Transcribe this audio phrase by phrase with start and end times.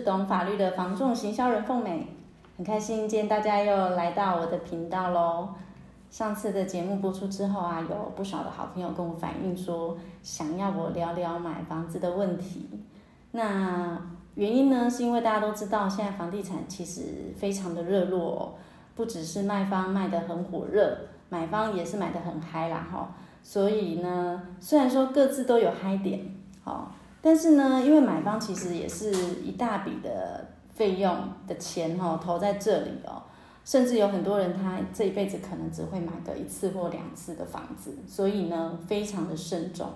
[0.00, 2.06] 懂法律的房仲行销人凤美，
[2.56, 5.48] 很开心今天大家又来到我的频道喽。
[6.10, 12.68] 上次的节目播出之后啊，有不少的好朋友跟我反映说，想要我聊聊买房子的问题。
[13.30, 13.96] 那
[14.34, 17.02] 原因呢，是因为大家都知道，现在房地产其实
[17.38, 18.52] 非常的热络哦，
[18.96, 20.96] 不只是卖方卖得很火热，
[21.28, 23.14] 买方也是买得很嗨啦哈。
[23.42, 26.20] 所以呢，虽然说各自都有嗨点，
[26.64, 26.92] 好。
[27.22, 31.14] 但是呢，因为买方其实也是一大笔的费用
[31.46, 33.22] 的钱哈，投在这里哦，
[33.64, 39.88] 甚至有很多人他这一辈子可能只会买个一次或两次的房子，所以呢，非常的慎重。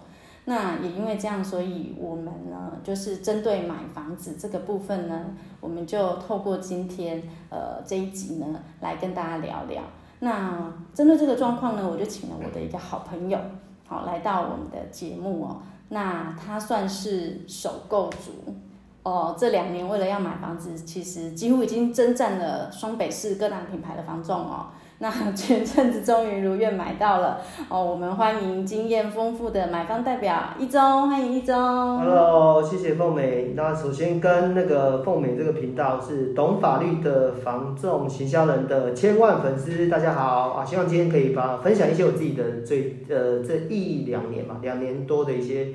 [0.46, 5.24] 那也因为这样，所以我们呢，就是针对买房子这个部分呢，
[5.58, 9.82] 我们就透过今天呃这一集呢，来跟大家聊聊。
[10.20, 13.38] 那针对这个状况呢，我就请了我的一个好朋友，
[13.86, 15.62] 好，来到我们的节目哦。
[15.88, 18.54] 那他算是首购族
[19.02, 24.68] 哦，这两年为了要买房子，其实几乎已经征战了双北市各大品牌的房仲哦。
[25.04, 27.38] 那 前阵子终于如愿买到了
[27.68, 31.54] 哦，我们欢迎经验丰富的买方代表一中，欢迎一中。
[31.98, 33.52] Hello，谢谢凤美。
[33.54, 40.64] 那首先跟那个凤美这个频道是懂法律的房仲行销人的千万粉丝，大家好啊！
[40.64, 45.74] 希望今天可以把分享一些我自己的最呃这一两年嘛，两年多的一些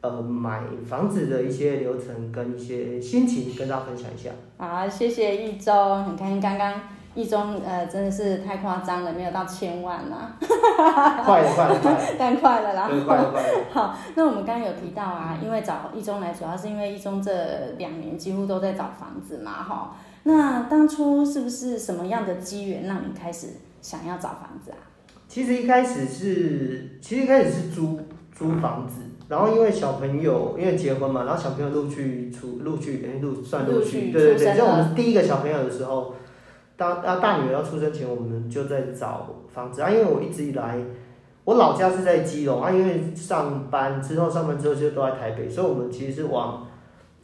[0.00, 4.30] 呃买房子的一些流程跟一些心情跟大家分享一下。
[4.56, 6.72] 好，谢谢一中，很开心刚刚。
[7.14, 10.32] 一中呃真的是太夸张了，没有到千万呐、
[10.78, 12.88] 啊，快了快了快了， 但快了啦。
[12.88, 13.48] 对，快了快了。
[13.72, 17.32] 好，那我们刚刚有提到啊，因为找一中来，主要是因为一中这
[17.78, 19.96] 两年几乎都在找房子嘛，哈。
[20.22, 23.48] 那当初是不是什么样的机缘让你开始
[23.82, 24.78] 想要找房子啊？
[25.26, 27.98] 其实一开始是，其实一开始是租
[28.32, 36.14] 租房子，然后因为小朋友因为结婚嘛，然后小朋友陆续出陆续哎陆算陆续，对对对，像我们第一个小朋友的时候。
[36.80, 39.90] 当啊大女儿要出生前，我们就在找房子啊。
[39.90, 40.82] 因为我一直以来，
[41.44, 42.70] 我老家是在基隆啊。
[42.70, 46.66] 因为上班之后，上班之后就都在台北，所以我们其实是往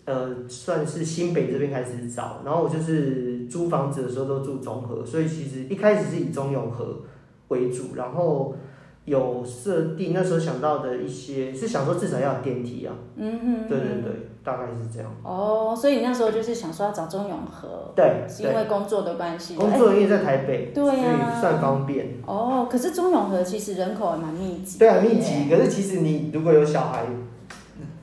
[0.04, 2.42] 呃算是新北这边开始找。
[2.44, 6.98] 然后我就是租房子的时候都住中和，所以其实一开始是以中永和
[7.48, 8.54] 为主，然后。
[9.06, 14.12] 有设定，那时候想到的一些是想说至少要有电梯啊，嗯哼，对对对，
[14.46, 15.10] 大概是这样。
[15.24, 22.06] 哦，所以你那时候就是想说要找钟永和，对，是因为工作的关系，工作因为在台北，对呀，所以算方便。
[22.24, 25.50] 哦，可是钟永和其实人口还蛮密集，对啊，密集。
[25.50, 27.02] 可是其实你如果有小孩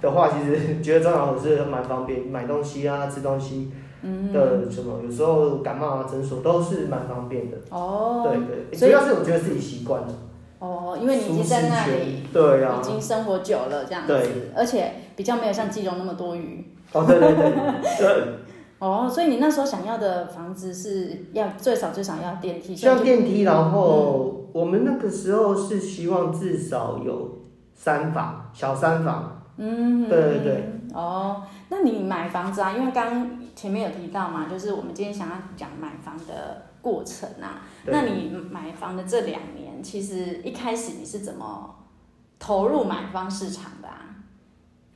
[0.02, 3.72] 的话，其实觉得中永和是蛮方便，买东西啊、吃东西
[4.34, 7.58] 的什么，有时候感冒啊、诊所都是蛮方便的。
[7.70, 8.38] 哦，对
[8.70, 10.10] 对，主要是我觉得自己习惯了。
[10.60, 14.14] 哦，因为你已经在那里，对啊，已经生活久了这样子，
[14.56, 16.76] 而且比较没有像基隆那么多雨。
[16.92, 18.34] 哦，对对对，对。
[18.80, 29.42] 哦，所以你那时候想要的房子是要最少最少要电梯，需要电梯，然后我们那个时候是希望至少有三房，小三房。
[29.56, 30.70] 嗯，对对对。
[30.94, 32.74] 哦，那你买房子啊？
[32.74, 37.62] 因为刚刚前面有提到嘛，就是我们今天想要讲买房的过程啊。
[37.86, 41.74] 那你买房的这两年，其实一开始你是怎么
[42.38, 44.02] 投入买方市场的啊？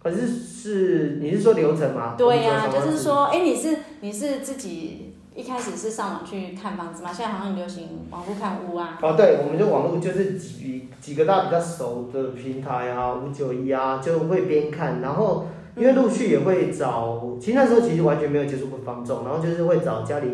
[0.10, 2.16] 可是是你是说流程吗？
[2.18, 7.12] 对呀、啊，就是说，哎、欸，你是你是自己一开始是上网去看房子吗？
[7.12, 8.98] 现在好像很流行网络看屋啊。
[9.02, 20.28] 哦，对，我们就网络就是几几个大家比较熟的平台啊，五九一啊，就会边看，然后因为陆续也会找，其实那时候其实完全没有接触过房仲，然后就是会找家里。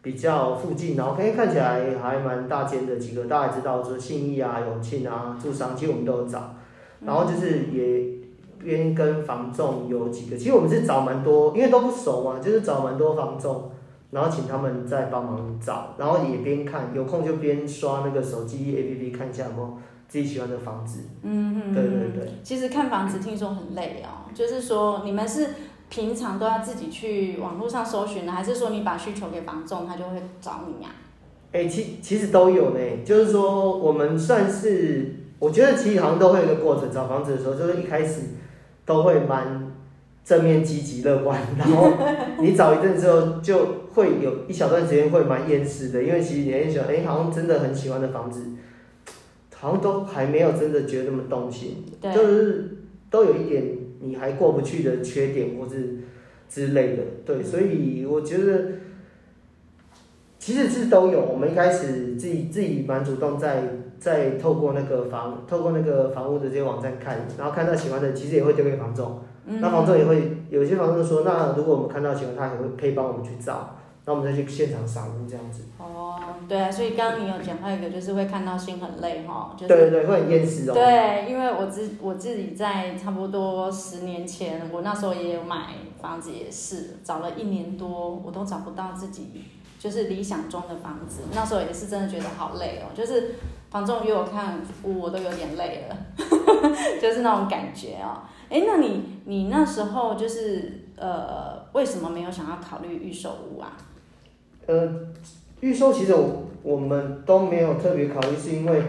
[0.00, 6.54] 比较附近，然后可以看起来还蛮大间的几个，大家知道说信义啊、永庆啊、住商，其实我们都有找。
[7.04, 8.27] 然后就是也
[8.62, 13.70] 边跟房仲有几个，其实我们是找蛮多，因为都不熟嘛，就是找蛮多房仲，
[14.10, 19.78] 然后请他们再帮忙找，然后也边看，有空就边刷那个手机 APP 看一下有没有
[20.08, 21.00] 自己喜欢的房子。
[21.22, 21.74] 嗯嗯。
[21.74, 22.32] 对对对。
[22.42, 25.48] 其实看房子听说很累哦，就是说你们是。
[25.90, 30.90] 平常都要自己去网络上搜寻呢，还是说你把需求给房仲，他就会找你呀？
[31.50, 38.20] 哎，其其实都有呢，就是说我们算是，我觉得其实好像都会有一个过程，找房子的时候，就是一开始
[38.88, 39.70] 都会蛮
[40.24, 41.92] 正面、积极、乐观， 然后
[42.40, 48.42] 你找一阵之后，就会有一小段时间会蛮厌世的，因为其实你很喜欢，哎，好像真的很喜欢的房子，
[49.54, 52.78] 好像都还没有真的觉得那么动心，对就是
[53.10, 53.78] 都有一点。
[54.00, 55.96] 你还过不去的缺点或是
[56.48, 58.66] 之类的，对，所以我觉得
[60.38, 61.20] 其实是都有。
[61.20, 63.64] 我们一开始自己自己蛮主动在，
[64.00, 75.64] 在在透过那个房透过那个房屋的这些网站看，然后看到喜欢的，其实也会丢给房仲，嗯、那房仲也会有些房仲说，那如果我们看到喜欢，他也会可以帮我们去找，那我们再去现场扫这样子。
[75.78, 76.16] 哦，
[76.48, 80.74] 对啊，所以刚刚你有讲到一个，就是会看到心很累哈，就是、对对对，会很厌世哦。
[80.74, 89.44] 对，因为我自我自己在差不多十年前，我那时候也有买房子，也是找了一年多，我都找不到自己
[89.78, 93.34] 就是理想中的房子，那时候也是真的觉得好累哦，就是
[93.70, 95.96] 房仲约我看屋，我都有点累了，
[97.00, 98.22] 就是那种感觉哦。
[98.48, 103.76] 哎，那你你那时候就是呃，为什么没有想要考虑预售屋啊？
[104.66, 104.88] 呃。
[105.60, 108.80] 预售其实我我们都没有特别考虑，是因为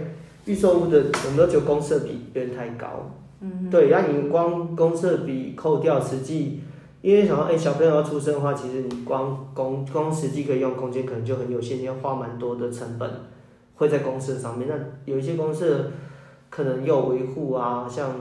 [0.45, 3.09] 预售屋的我们都觉得公设比有点太高。
[3.39, 3.67] 嗯。
[3.71, 6.61] 对，然后你光公设比扣掉，实际
[7.01, 13.09] 因为想要哎小朋友要出生的话，其实你光公光实际可以用空间可能就很有限，要花蛮多的成本
[13.79, 14.67] 会在公设上面。
[14.69, 14.75] 那
[15.11, 15.89] 有一些公设
[16.51, 18.11] 可能又有维护啊，像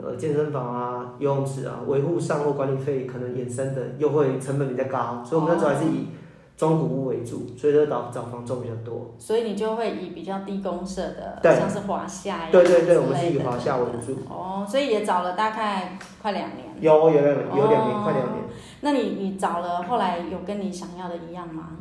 [0.00, 5.96] 呃健身房啊、游泳池啊，维护上或管理费可能衍生的又会成本比较高，所以我们那时候还是以。
[6.04, 6.22] 哦
[6.56, 9.14] 中古屋为主，所以就找找房仲比较多。
[9.18, 14.16] 所以你就会以比较低公设的，像是华夏呀，对对对，我们是以华夏为主。
[14.26, 16.66] 哦，所以也找了大概快两年。
[16.80, 18.44] 有有两有两年，快两年。
[18.80, 21.76] 那你你找了，后来有跟你想要的一样吗？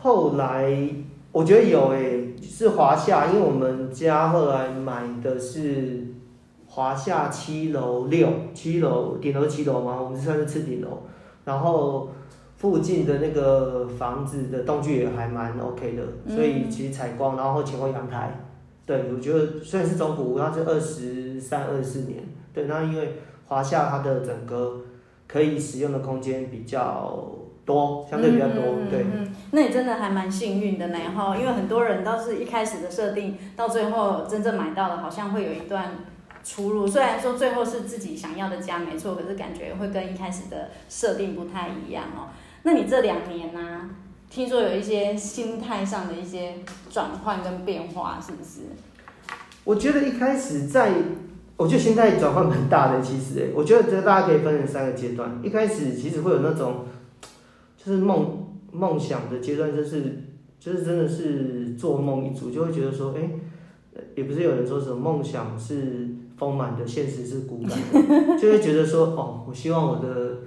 [0.00, 0.72] 后来
[1.36, 6.06] 我觉得有诶，是华夏，因为我们家后来买的是
[6.66, 11.02] 华夏七楼六七楼顶楼七楼嘛，我们算是吃顶楼，
[11.44, 12.08] 然后。
[12.58, 18.46] 附近的那个房子的动距也还蛮 OK 的，嗯、所以其实采光，然后前后阳台，
[18.86, 22.24] 对，我觉得虽然是中古屋，它是二十三、二十四年，
[22.54, 24.80] 对，那因为华夏它的整个
[25.28, 27.28] 可以使用的空间比较
[27.66, 29.00] 多，相对比较多，嗯、对。
[29.02, 36.06] 嗯，那你真的还蛮幸运的呢，哈，因为很多人倒是一开始的设定，到最后真正买到了，好像会有一段
[36.42, 36.86] 出入。
[36.86, 42.32] 虽然说最后是自己想要的家没错，可是感觉会跟一开始的设定不太一样哦。
[42.62, 43.90] 那你这两年呢、啊？
[44.28, 46.54] 听说有一些心态上的一些
[46.90, 48.62] 转换跟变化，是不是？
[49.62, 50.90] 我觉得一开始在，
[51.56, 53.00] 我觉得心态转换蛮大的。
[53.00, 55.38] 其实，哎，我觉得这大家可以分成三个阶段。
[55.44, 56.86] 一开始其实会有那种，
[57.86, 60.02] 就是梦梦想的阶段，就是
[60.58, 63.30] 就是真的是做梦一族，就会觉得说，哎，
[64.16, 70.38] 也不是有人说什么梦想是丰满的，现实是骨感的， 就会觉得说，哦，我希望我的。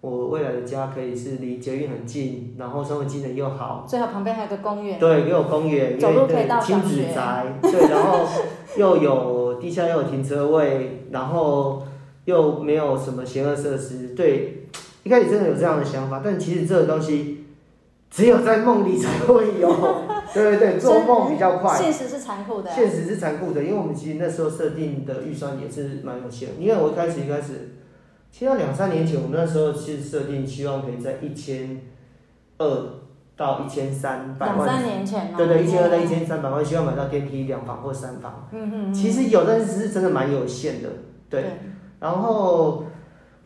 [0.00, 4.98] 我未来的家可以是离捷运很近，然后生活机能又好，最好旁边还有个公园。
[4.98, 8.26] 对，又有公园，走路可以到亲子宅，对，然后
[8.76, 11.84] 又有地下又有停车位，然后
[12.24, 14.08] 又没有什么邪恶设施。
[14.08, 14.61] 对，
[15.02, 17.46] 一开始真的有这样的想法，但其实这个东西
[18.10, 19.68] 只有在梦里才会有。
[20.32, 21.76] 对对对，做梦比较快。
[21.76, 22.70] 现实是残酷的。
[22.70, 26.50] 现实是残酷的，因为我们其实那时候设定的预算也是蛮有限。
[26.58, 27.76] 因为我一开始一开始。
[28.30, 31.82] 其实两三年前，我们那时候其实设定希望可以在一千
[32.56, 32.66] 二
[33.36, 34.56] 到一千三百万。
[34.56, 38.48] 两三年前对对，一千二到一千三百万，希望买到电梯两房或三房。
[38.52, 38.94] 嗯嗯。
[38.94, 40.88] 其实有，但是是真的蛮有限的，
[41.28, 41.42] 对。
[41.42, 41.50] 对。
[42.00, 42.84] 然后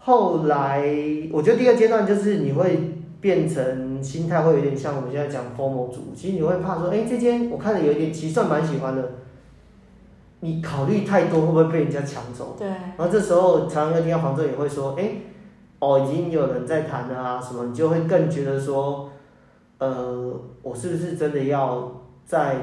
[0.07, 0.85] 后来，
[1.33, 9.15] 我觉得第二阶段就是你会变成心态会有点像我们现在讲 FOMO 族，其实你会怕说，哎，这间我看着有一点，其实算蛮喜欢的。
[10.39, 12.55] 你考虑太多会不会被人家抢走？
[12.57, 12.69] 对。
[12.69, 15.11] 然后这时候常常会听到房东也会说：“哎，
[15.81, 19.11] 哦，已经有人在谈了啊，什么？”你就会更觉得说
[19.79, 22.59] ：“呃，我是不是真的要再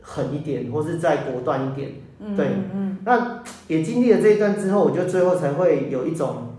[0.00, 1.90] 狠一点，或是再果断一点？”
[2.34, 2.46] 对。
[2.46, 2.98] 嗯嗯。
[3.04, 6.51] 那也经历了这一段之后，我觉得最后才会有一种，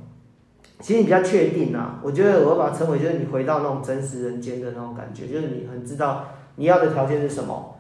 [0.84, 2.00] 其实你比较确定啊。
[2.04, 6.25] 我觉得我会把它称为就是你回到那种真实人间的那种感觉，就是你很知道
[6.58, 7.78] 你要的条件是什么。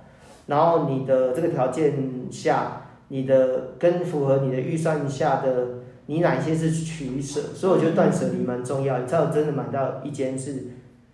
[0.47, 1.93] 然后你的这个条件
[2.31, 5.67] 下，你的跟符合你的预算下的，
[6.05, 7.41] 你哪些是取舍？
[7.53, 10.67] 所以我觉得断舍离蛮重要，你才有真的买到一间是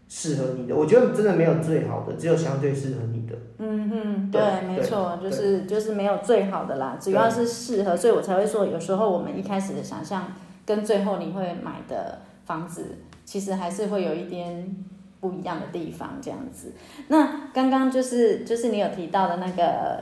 [0.07, 0.75] 适合你的。
[0.75, 3.35] 我觉得真的没有最好的，只有相对适合你的。
[3.59, 10.23] 嗯哼，对，对没错，就是就是没有最好的啦，主要是适合，所以我才会说，有时候我们一开始的想象
[10.69, 14.85] 跟最后你会买的房子，其实还是会有一点。
[15.21, 16.71] 不一样的地方，这样子。
[17.09, 20.01] 那刚刚就是就是你有提到的那个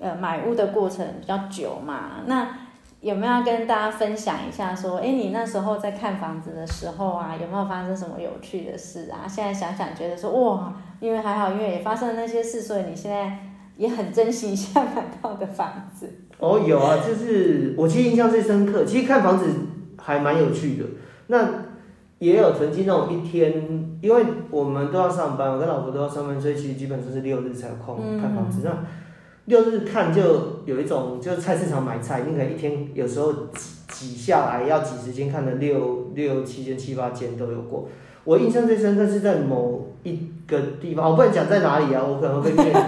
[0.00, 2.22] 呃买屋的过程比较久嘛？
[2.24, 2.56] 那
[3.02, 4.74] 有没有要跟大家分享一下？
[4.74, 9.28] 说，哎，你那时候在看房子的时候啊，有没有发生什么有趣的事啊？
[9.28, 13.38] 现在想想觉得说，哇，因为还好，因为也发生了那些事，所以你现在
[13.76, 16.10] 也很珍惜一下买到的房子。
[16.38, 19.44] 哦，有啊，就是我其实印象最深刻，其实看房子
[20.06, 20.84] 还蛮有趣的。
[21.26, 21.66] 那
[22.20, 28.60] 也有曾经那种一天，因为我们都要上班，我跟老婆都要上班，所以其实基本上是六日才有空看房子。
[28.62, 28.78] 嗯、那
[29.46, 37.88] 六日看就有一种，就是菜市场买菜，你可能一天有时候挤挤下来要挤时间看了六六七间七八间都有过。
[38.22, 42.80] 我印象最深刻是在某一个地方，我不能讲在哪里啊，我可能会被灭口。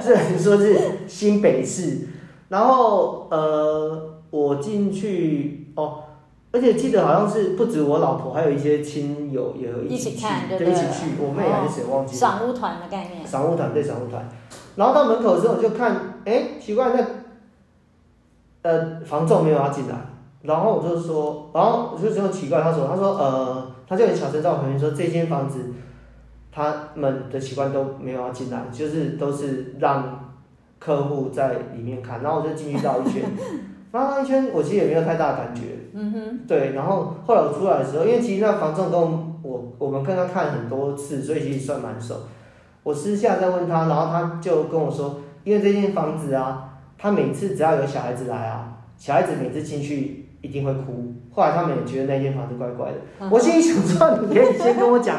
[0.00, 2.08] 是说是新北市，
[2.48, 6.02] 然后呃，我进去哦。
[6.56, 11.10] 而且记得好像是不止我老婆，还有一些亲友也有一起去，对，对，一起去。
[11.20, 12.18] 我妹还是谁忘记了？
[12.18, 13.26] 赏物团的概念。
[13.26, 14.26] 赏物团对赏物团，
[14.76, 17.04] 然后到门口之后就看，哎，奇怪，那
[18.62, 19.94] 呃房仲没有要进来，
[20.40, 25.74] 然后我就说，然后我就觉得奇怪，他说，他说呃，他就很小声在我旁边说，这间房子
[26.50, 30.32] 他们的习惯都没有要进来，就是都是让
[30.78, 33.22] 客户在里面看，然后我就进去绕一圈。
[33.96, 35.62] 绕了一圈，我其实也没有太大的感觉。
[35.92, 36.40] 嗯哼。
[36.46, 39.00] 对，然后后来我出来的时候，因为其实那房仲跟
[39.42, 42.14] 我我们跟他看很多次，所以其实算蛮熟。
[42.82, 51.12] 我私下在问他，然后他就跟我说，因为这间房子啊，他每次只要有小孩子来啊，小孩子每次进去一定会哭。
[51.32, 52.94] 后来他们也觉得那间房子怪怪的。
[53.20, 55.18] 嗯、我心里想说，你可以先跟我讲。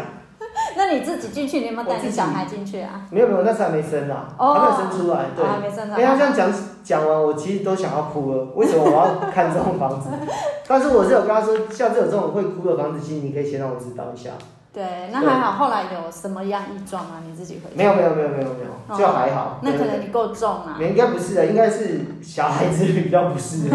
[0.77, 3.01] 那你自己进去，你有没有带你小孩进去啊？
[3.09, 5.25] 没有没有，那时候还没生啊，哦、还没有生出来。
[5.35, 5.97] 对，还没生出来。
[5.97, 6.53] 哎，他这样讲
[6.83, 8.47] 讲完，我其实都想要哭了。
[8.55, 10.09] 为什么我要看这种房子？
[10.67, 14.31] 但是我是有跟他说，像这种这种会哭的房子，其实你可以先让我知道一下。
[14.77, 15.53] 对，那还好。
[15.53, 17.23] 后来有什么样异状吗？
[17.27, 18.59] 你自己回没有没有没有没有没
[18.93, 19.59] 有，就还好。
[19.63, 20.77] 那可能你够重啊。
[20.79, 23.67] 应该不是的，应该是小孩子比较不适。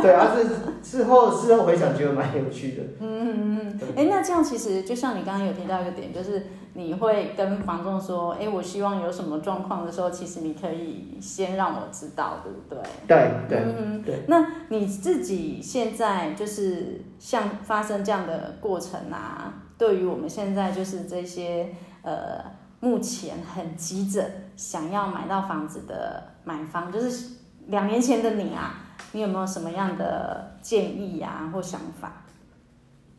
[0.00, 2.82] 对 啊，是事后事后回想觉得蛮有趣的。
[3.00, 3.80] 嗯嗯嗯。
[3.96, 6.46] 哎，那这样其实就像你刚刚有提到一个点，就是
[6.76, 12.78] 你会跟房仲说，哎，我希望有什么状况的时候，其实你可以先让我知道，对不对？
[13.06, 13.58] 对对。
[13.78, 14.24] 嗯对。
[14.26, 19.54] 那你自己现在就是像发生这样的过程啊？
[19.78, 22.44] 对于我们现在就是这些呃，
[22.80, 24.24] 目前很急着
[24.56, 27.34] 想要买到房子的买方，就是
[27.68, 28.74] 两年前的你啊，
[29.12, 32.23] 你有没有什么样的建议呀、啊、或想法？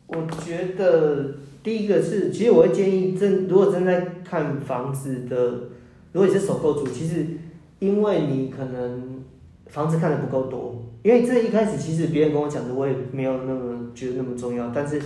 [0.06, 5.50] 我觉得第一个是，其实我会建议正如果正在看房子的，
[6.12, 7.26] 如果你是首购族，其实
[7.78, 9.22] 因为你可能
[9.66, 15.00] 房子看的不够多，因为这一开始其实别人跟我讲的，我也没有那么觉得那么重要，但是。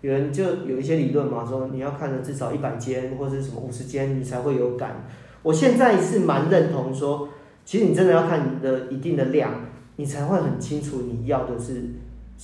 [0.00, 5.06] 有人就有一些理论嘛，说你要看了至少一百间或者什么五十间，你才会有感。
[5.42, 7.30] 我现在是蛮认同说，
[7.64, 9.50] 其实你真的要看你的一定的量，
[9.96, 11.84] 你才会很清楚你要的是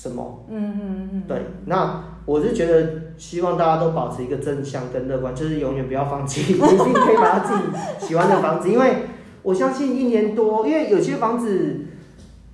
[0.00, 0.46] 什么。
[0.48, 1.22] 嗯嗯嗯。
[1.28, 8.70] 对，那我是觉得希望大家都保持一个正向跟乐观，就是永远不要放弃， 你一定可以买到自己喜欢的房子。
[8.70, 9.02] 因为
[9.42, 11.80] 我相信一年多，因为有些房子，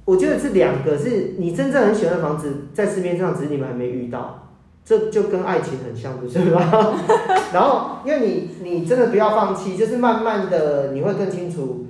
[0.04, 4.42] 我觉得是两个，是你真正很喜欢的房子，在市面上只是你们还没遇到。
[4.84, 6.60] 这就跟爱情很像，不是吗？
[7.52, 11.86] 然后，因为你你真的不要放弃，就是慢慢的你会更清楚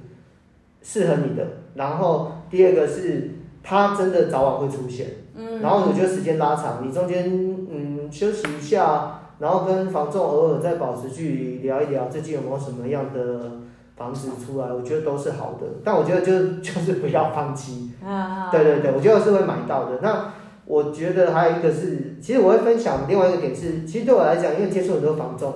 [0.83, 1.47] 适合你的。
[1.75, 3.33] 然后第二个是，
[3.67, 5.09] 它真的早晚会出现。
[5.35, 5.61] 嗯。
[5.61, 7.27] 然后我觉得时间拉长，你中间
[7.69, 13.51] 嗯休息一下，然后跟房仲偶尔再保持距离聊一聊，最近有没有什么样的
[13.97, 15.67] 房子出来，我觉得都是好的。
[15.85, 17.91] 但我觉得就就是不要放弃。
[18.05, 18.49] 啊。
[18.53, 19.99] 对对对，我觉得是会买到的。
[20.01, 20.33] 那。
[20.69, 25.55] 我觉得还有一个是，其实我会分享另外一个点是，其实对我来讲，因为接触很多房仲，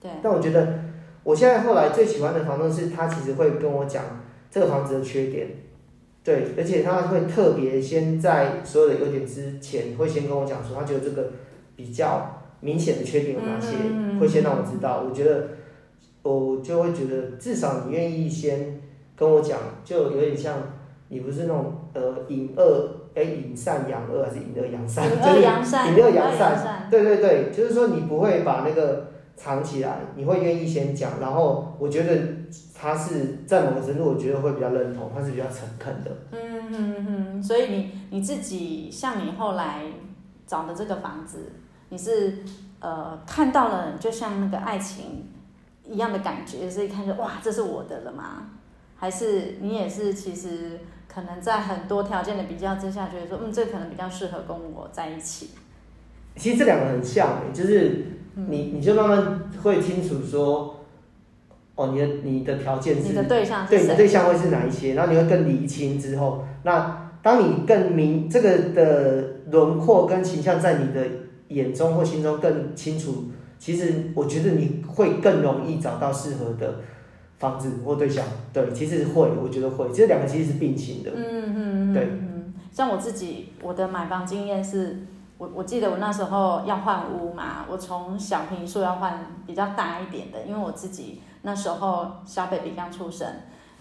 [0.00, 0.66] 对，但我觉得
[1.22, 4.02] 我现在后来最喜欢的房仲是，他其实会跟我讲
[4.50, 5.48] 这个房子的缺点，
[6.24, 11.30] 对，而且他会特别先在所有的优点之前，会先跟我讲说，他觉得这个
[11.74, 13.76] 比较明显的缺点有哪些，
[14.20, 15.04] 会先让我知道。
[15.08, 15.48] 我觉得
[16.22, 18.80] 我就会觉得，至少你愿意先
[19.16, 20.58] 跟我讲，就有点像
[21.08, 22.98] 你不是那种呃隐恶。
[23.14, 25.04] 哎，隐善扬恶还是隐恶扬善？
[25.04, 26.88] 隐恶扬善，隐恶扬善。
[26.90, 31.20] 对对对，就是说你不会把那个藏起来，你会愿意先讲。
[31.20, 32.16] 然后我觉得
[32.74, 36.10] 他是在某个程度，我觉得会比较认同，他是比较诚恳的。
[36.32, 39.82] 嗯嗯嗯，所以你你自己像你后来
[40.46, 41.52] 找的这个房子，
[41.88, 42.38] 你是
[42.80, 45.28] 呃看到了，就像那个爱情
[45.84, 48.50] 一样的感觉，所以看着哇，这是我的了吗？
[48.96, 50.80] 还是你也是其实？
[51.14, 55.50] 可能在很多条件的比较之下，觉得说，嗯，这可能比较适合跟我在一起。
[56.36, 60.81] 其实这两个很像，就是你，你就慢慢会清楚说，
[61.82, 71.06] 哦，你的你的条件是，你的对象是对，你的对象会是哪一些，然后你会更厘清之后，那当你更明这个的轮廓跟形象在你的
[71.48, 73.24] 眼中或心中更清楚，
[73.58, 76.76] 其实我觉得你会更容易找到适合的。
[77.38, 81.10] 房子或对象，对，其实会，我觉得会，这两个其实是并行的。
[81.12, 84.98] 嗯嗯对嗯，像我自己，我的买房经验是，
[85.42, 93.26] 我我记得我那时候要换屋嘛，我从小平数要换比较大一点的，因为我自己那时候小 baby 刚出生，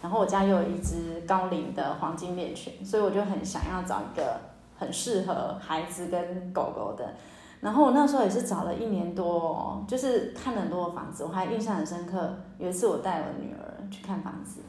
[0.01, 4.41] 然后我家又有一只高龄的黄金猎犬，所以我就很想要找一个
[4.75, 7.13] 很适合孩子跟狗狗的。
[7.59, 12.37] 然后我那时候也是找了一年多，就是看了很多房子，我还印象很深刻。
[12.57, 14.61] 有一次我带我女儿去看房子，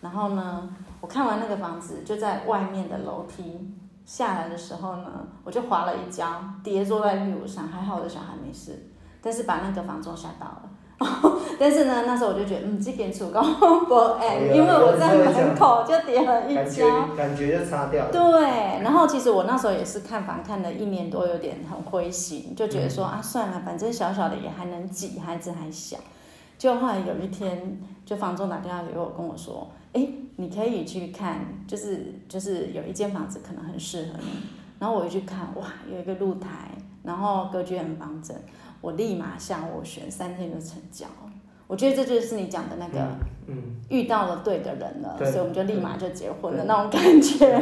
[0.00, 0.68] 然后呢，
[1.00, 3.72] 我看完那个房子就在外面的楼梯
[4.10, 5.06] 下来的时候呢，
[5.44, 6.26] 我就滑了一跤，
[6.64, 8.90] 跌坐在绿路上，还好我的小孩没事，
[9.22, 10.62] 但是把那个房仲吓到了。
[11.60, 13.40] 但是呢，那时候我就觉得，嗯，这边出高
[13.86, 18.10] 不哎，因为我在门口就跌了一跤，感觉就擦掉了。
[18.10, 25.96] 对，然后其实我那时候也是看房看了一年多，有点很灰心，就觉得说、嗯、啊，算了，反正小小的也还能挤，孩子还小。
[26.60, 34.26] 就后来有一天，就房东打电话给我，跟我说，哎，你可以去看，就是就是有一间房子可能很适合你。
[34.78, 36.70] 然后我一去看，哇，有一个露台，
[37.02, 38.36] 然后格局很方正。
[38.82, 41.06] 我立马下斡旋，三天就成交。
[41.66, 43.08] 我觉得这就是你讲的那个，
[43.46, 43.56] 嗯，
[43.88, 47.58] 遇到了对的人了，所以我们就立马就结婚了那种感觉。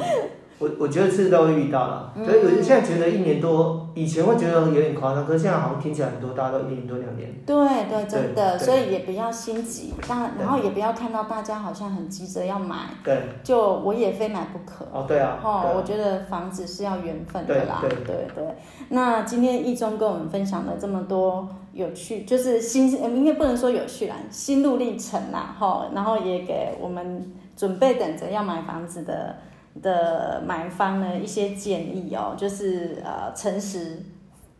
[0.60, 7.32] 我我觉得是都会遇到了，所以我现在觉得一年多，以前会觉得有点夸张，可是现在好像听起来很多，大家都一年多两年。
[7.46, 7.56] 对
[7.88, 14.84] 对，真的，所以也不要心急，但然后也不要看到大家好像很急着要买，对，就我也非买不可。
[14.92, 15.38] 哦，对啊。
[15.42, 18.44] 哦，我觉得房子是要缘分的啦，对对对。
[18.90, 29.34] 那今天一中跟我们分享了这么多有趣，就是心，应该不能说有趣啦，心路历程啦，哈，然后也给我们准备等着要买房子的。
[29.80, 34.02] 的买方呢，一些建议哦，就是呃诚实，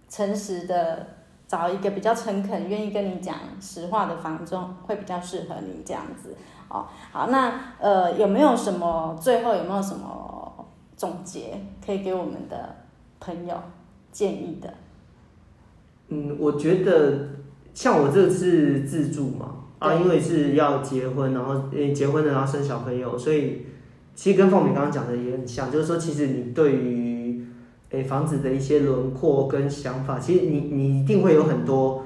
[0.09, 1.07] 诚实的
[1.49, 6.37] 找一个比较诚恳、愿意跟你讲实话的房仲，会比较适合你这样子
[6.69, 6.87] 哦。
[7.11, 10.65] 好，那呃有没有什么最后有没有什么
[10.97, 12.77] 总结可以给我们的
[13.19, 13.57] 朋友
[14.13, 14.73] 建议的？
[16.09, 17.31] 嗯，我觉得
[17.75, 23.67] 像我这次自住嘛，啊，因为是要结婚，然后结婚了然后生小朋友，所以。
[24.21, 27.43] 其实跟凤美刚刚讲的也很像，就是说，其实你对于
[27.89, 32.05] 诶房子的一些轮廓跟想法，其实你你一定会有很多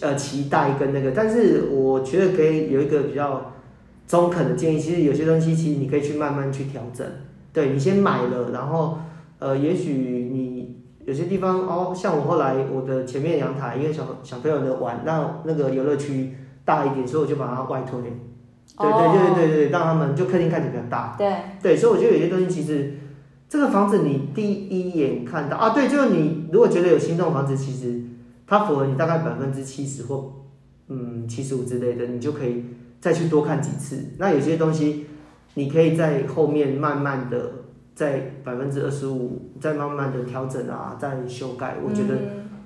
[0.00, 3.50] 呃期待跟那个，但是我觉得可以有一个比较
[4.06, 7.04] 中肯的建议，其实有些东西其实你可以去慢慢去调整。
[7.52, 8.98] 对，你先买了，然后
[9.40, 9.92] 呃，也许
[10.32, 16.32] 你有些地方哦，像我后来我的前面阳台，因为小小朋友的玩，那那个游乐区
[16.64, 18.00] 大一点，所以我就把它外推。
[18.76, 21.14] 对对对对对，让他们就客厅看起来比较大。
[21.16, 21.32] 对
[21.62, 22.94] 对，所以我觉得有些东西其实，
[23.48, 28.02] 这个房子你第一眼看到啊，对，就是你如果觉得有心动房子，其实
[28.46, 30.32] 它符合你大概百分之七十或
[30.88, 32.64] 嗯七十五之类的，你就可以
[33.00, 34.12] 再去多看几次。
[34.18, 35.06] 那有些东西，
[35.54, 37.52] 你可以在后面慢慢的
[37.94, 42.18] 在百分之二十五再慢慢的调整啊，再修改，我觉得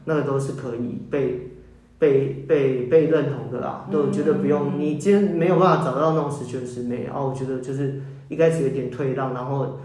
[0.06, 1.52] 那个都是可以被。
[1.98, 4.78] 被被被认同的啦，都觉得不用。
[4.78, 9.78] 你今天没有办法找到那种十全十美，然后我觉得就是一开始有点退让，然后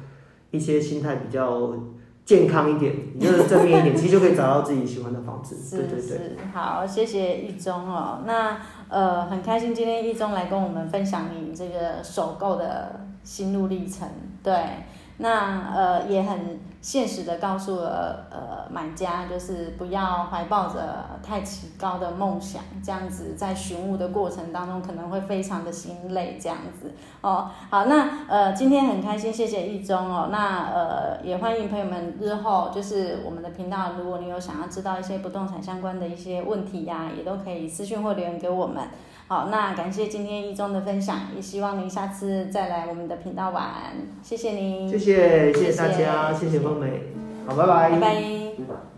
[0.51, 1.73] 一些心态比较
[2.25, 5.55] 健康一点，你就是正面一点，其实就可以找到自己喜欢的房子。
[5.55, 8.21] 是是是，好，谢谢一中哦。
[8.25, 8.57] 那
[8.89, 14.07] 呃，很开心今天一中来跟我们分享你这个首购的心路历程，
[14.43, 14.53] 对。
[15.17, 26.91] 那呃也很现实的告诉了呃买家，就是不要怀抱着太奇高的梦想，这样子在寻物的过程当中可能会非常的心累，这样子
[27.21, 27.49] 哦。
[27.69, 30.27] 好，那呃今天很开心，谢谢易中哦。
[30.29, 38.83] 那呃也欢迎朋友们日后就是我们的频道，如果你有想要知道一些不动产相关的一些问题呀、也都可以私讯或留言给我们。
[39.27, 43.65] 好，那感谢今天一中的分享，也希望您下次再来我们的频道玩。
[44.21, 47.03] 谢谢您，谢谢谢谢大家，谢谢梦美，
[47.47, 48.92] 好，拜拜，拜拜。